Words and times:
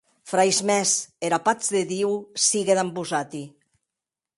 Frairs 0.29 0.61
mèns, 0.69 0.93
era 1.29 1.39
patz 1.49 1.69
de 1.77 1.85
Diu 1.93 2.17
sigue 2.49 2.79
damb 2.81 2.95
vosati. 3.01 3.49